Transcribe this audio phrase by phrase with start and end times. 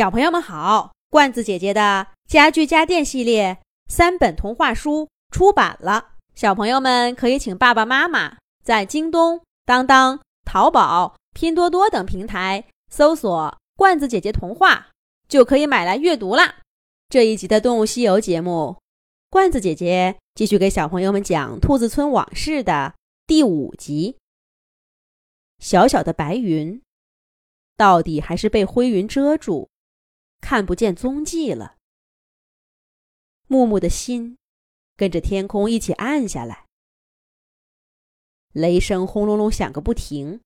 [0.00, 14.88] 小朋友们好，罐子姐姐的家具家电系列三本童话书出版了，小朋友们可以请爸爸妈妈在京东、当当、淘宝、拼多多等平台搜索“罐子姐姐童话”，
[15.28, 16.60] 就可以买来阅读啦。
[17.10, 18.78] 这一集的《动物西游》节目，
[19.28, 22.94] 罐子姐姐继续给小朋友们讲《兔子村往事》的
[23.26, 24.16] 第五集。
[25.58, 26.80] 小小的白云，
[27.76, 29.68] 到底还是被灰云遮住。
[30.40, 31.76] 看不见踪迹了。
[33.46, 34.38] 木木的心
[34.96, 36.66] 跟着天空一起暗下来，
[38.52, 40.40] 雷声轰隆隆响个不停。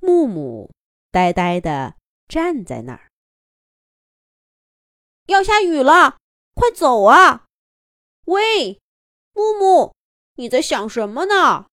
[0.00, 0.72] 木木
[1.10, 1.96] 呆呆的
[2.28, 3.10] 站在那儿。
[5.26, 6.18] 要下雨了，
[6.54, 7.46] 快走啊！
[8.26, 8.80] 喂，
[9.32, 9.94] 木木，
[10.34, 11.66] 你在想什么呢？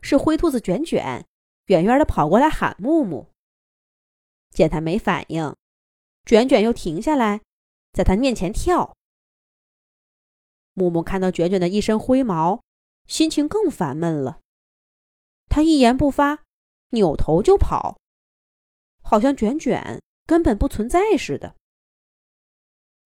[0.00, 1.26] 是灰兔子卷卷，
[1.66, 3.31] 远远的跑过来喊木木。
[4.52, 5.56] 见他没反应，
[6.24, 7.40] 卷卷又停下来，
[7.92, 8.94] 在他面前跳。
[10.74, 12.62] 木木看到卷卷的一身灰毛，
[13.06, 14.40] 心情更烦闷了。
[15.48, 16.44] 他一言不发，
[16.90, 17.98] 扭头就跑，
[19.02, 21.56] 好像卷卷根本不存在似的。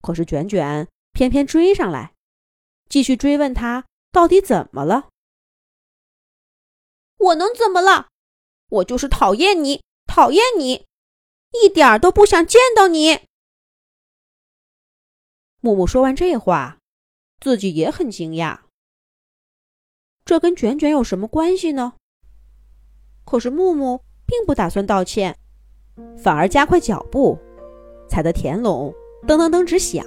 [0.00, 2.14] 可是卷卷偏偏追上来，
[2.88, 5.08] 继续追问他到底怎么了。
[7.18, 8.08] 我能怎么了？
[8.68, 10.86] 我就是讨厌你，讨厌你。
[11.52, 13.20] 一点儿都不想见到你。
[15.60, 16.78] 木木说完这话，
[17.40, 18.58] 自己也很惊讶。
[20.24, 21.94] 这跟卷卷有什么关系呢？
[23.24, 25.36] 可是木木并不打算道歉，
[26.16, 27.38] 反而加快脚步，
[28.08, 28.94] 踩得田垄
[29.26, 30.04] 噔噔噔直响，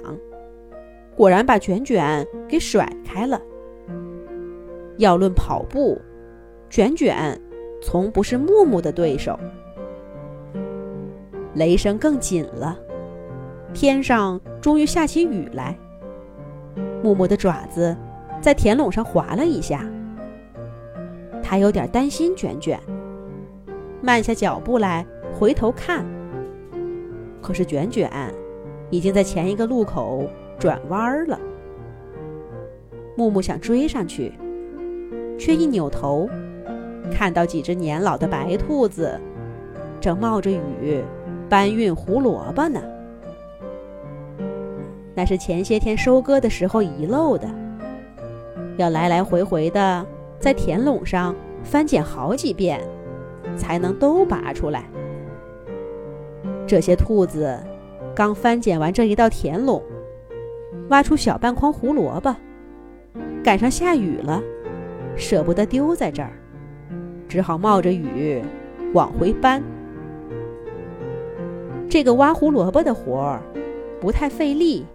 [1.16, 3.40] 果然把卷卷给甩开了。
[4.98, 6.00] 要论跑步，
[6.68, 7.40] 卷卷
[7.82, 9.38] 从不是木木的对手。
[11.54, 12.78] 雷声更紧了，
[13.74, 15.76] 天上终于下起雨来。
[17.02, 17.96] 木木的爪子
[18.40, 19.84] 在田垄上划了一下，
[21.42, 22.78] 他有点担心卷卷，
[24.00, 26.04] 慢下脚步来回头看。
[27.42, 28.10] 可是卷卷
[28.90, 30.28] 已经在前一个路口
[30.58, 31.40] 转弯了。
[33.16, 34.32] 木木想追上去，
[35.38, 36.28] 却一扭头，
[37.10, 39.18] 看到几只年老的白兔子
[40.00, 41.02] 正冒着雨。
[41.50, 42.80] 搬运胡萝卜呢，
[45.16, 47.48] 那是前些天收割的时候遗漏的，
[48.76, 50.06] 要来来回回的
[50.38, 51.34] 在田垄上
[51.64, 52.80] 翻捡好几遍，
[53.56, 54.84] 才能都拔出来。
[56.68, 57.58] 这些兔子
[58.14, 59.82] 刚翻捡完这一道田垄，
[60.88, 62.32] 挖出小半筐胡萝卜，
[63.42, 64.40] 赶上下雨了，
[65.16, 66.30] 舍不得丢在这儿，
[67.28, 68.40] 只好冒着雨
[68.94, 69.60] 往回搬。
[71.90, 73.42] 这个挖胡萝卜的活儿
[74.00, 74.86] 不太费力，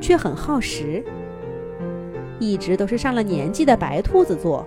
[0.00, 1.04] 却很耗时。
[2.38, 4.66] 一直都是上了年纪的白兔子做。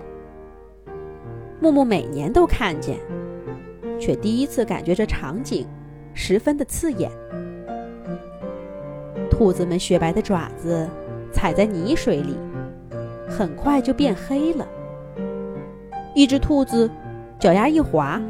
[1.58, 2.96] 木木每年都看见，
[3.98, 5.66] 却第一次感觉这场景
[6.14, 7.10] 十分的刺眼。
[9.28, 10.88] 兔子们雪白的爪子
[11.32, 12.36] 踩在泥水里，
[13.28, 14.64] 很快就变黑了。
[16.14, 16.88] 一只兔子
[17.40, 18.22] 脚丫一滑，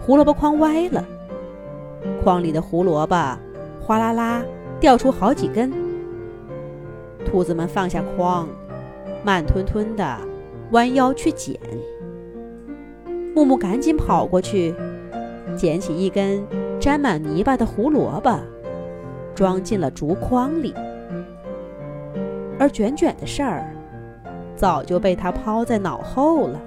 [0.00, 1.06] 胡萝卜筐歪了。
[2.22, 3.38] 筐里的胡萝卜
[3.80, 4.42] 哗啦啦
[4.80, 5.72] 掉出好几根，
[7.24, 8.48] 兔子们放下筐，
[9.24, 10.18] 慢吞吞地
[10.70, 11.58] 弯腰去捡。
[13.34, 14.74] 木木赶紧跑过去，
[15.56, 16.46] 捡起一根
[16.78, 18.38] 沾满泥巴的胡萝卜，
[19.34, 20.72] 装进了竹筐里。
[22.58, 23.68] 而卷卷的事儿
[24.54, 26.60] 早就被他抛在脑后了。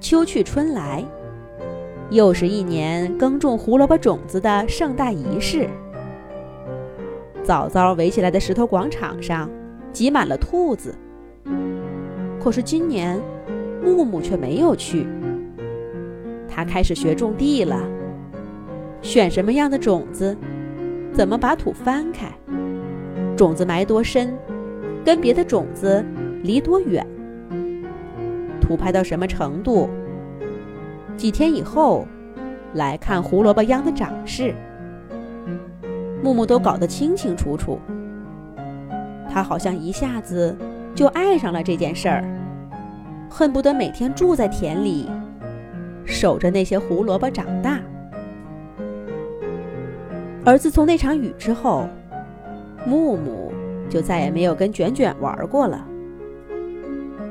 [0.00, 1.04] 秋去春来。
[2.10, 5.68] 又是一年耕种胡萝卜种子的盛大仪式。
[7.44, 9.48] 早早围起来的石头广场上，
[9.92, 10.92] 挤满了兔子。
[12.42, 13.20] 可是今年，
[13.84, 15.06] 木木却没有去。
[16.48, 17.80] 他开始学种地了，
[19.02, 20.36] 选什么样的种子，
[21.12, 22.26] 怎么把土翻开，
[23.36, 24.36] 种子埋多深，
[25.04, 26.04] 跟别的种子
[26.42, 27.06] 离多远，
[28.60, 29.88] 土拍到什么程度。
[31.20, 32.06] 几天以后，
[32.72, 34.54] 来看胡萝卜秧的长势，
[36.22, 37.78] 木木都搞得清清楚楚。
[39.28, 40.56] 他好像一下子
[40.94, 42.24] 就爱上了这件事儿，
[43.28, 45.10] 恨不得每天住在田里，
[46.06, 47.78] 守着那些胡萝卜长大。
[50.42, 51.86] 而自从那场雨之后，
[52.86, 53.52] 木木
[53.90, 55.86] 就再也没有跟卷卷玩过了。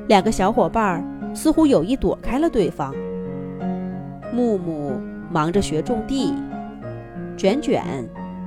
[0.08, 1.04] 两个小伙伴
[1.34, 2.94] 似乎有意躲开了对方。
[4.32, 5.00] 木木
[5.32, 6.34] 忙着学种地，
[7.36, 7.84] 卷卷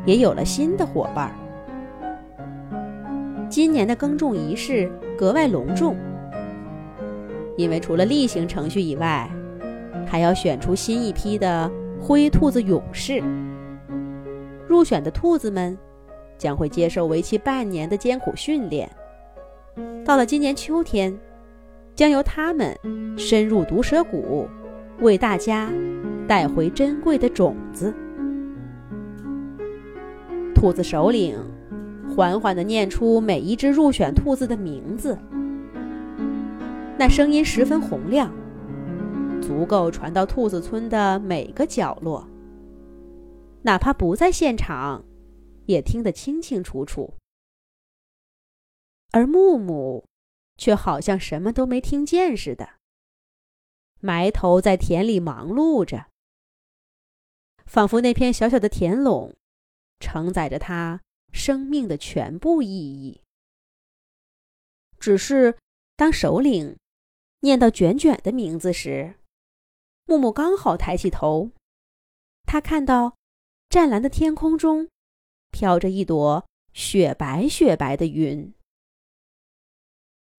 [0.05, 1.33] 也有了新的伙伴。
[3.49, 5.97] 今年的耕种仪式格外隆重，
[7.57, 9.29] 因为除了例行程序以外，
[10.07, 11.71] 还要选出新一批的
[12.01, 13.23] 灰兔子勇士。
[14.67, 15.77] 入选的兔子们
[16.39, 18.89] 将会接受为期半年的艰苦训练。
[20.05, 21.17] 到了今年秋天，
[21.95, 22.75] 将由他们
[23.19, 24.49] 深入毒蛇谷，
[25.03, 25.69] 为大家
[26.29, 27.93] 带回珍贵的种子。
[30.55, 31.37] 兔子首领
[32.15, 35.19] 缓缓地念出每一只入选兔子的名字，
[36.97, 38.33] 那声音十分洪亮，
[39.41, 42.29] 足够传到兔子村的每个角落。
[43.63, 45.05] 哪怕不在现场，
[45.67, 47.15] 也听得清清楚楚。
[49.11, 50.05] 而木木
[50.57, 52.69] 却好像什么都没听见似的，
[54.03, 56.07] 埋头在田里忙碌着，
[57.65, 59.35] 仿佛那片小小的田垄
[60.01, 61.01] 承载着他
[61.33, 63.23] 生命的全部意义。
[64.99, 65.57] 只是
[65.97, 66.77] 当首领
[67.41, 69.15] 念到卷卷的名字时，
[70.05, 71.53] 木木刚好抬起头，
[72.45, 73.17] 他看到。
[73.73, 74.91] 湛蓝的天空中，
[75.51, 78.53] 飘着一朵雪白雪白的云。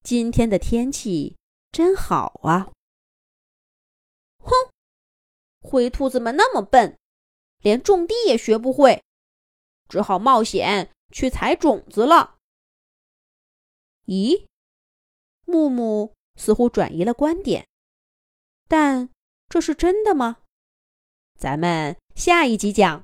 [0.04, 1.36] 今天的天气
[1.72, 2.72] 真好啊！
[4.44, 4.52] 哼，
[5.62, 7.00] 灰兔子们那么笨，
[7.60, 9.02] 连种地也学不会，
[9.90, 12.38] 只好冒险去采种子了。
[14.06, 14.46] 咦，
[15.46, 17.66] 木木似乎转移了观点，
[18.68, 19.10] 但
[19.48, 20.44] 这是真的吗？
[21.40, 23.02] 咱们下一集讲。